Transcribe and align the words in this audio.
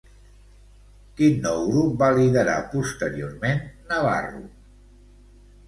Quin 1.19 1.37
nou 1.43 1.61
grup 1.75 1.93
va 1.99 2.09
liderar 2.21 2.57
posteriorment 2.73 3.63
Navarro? 3.93 4.45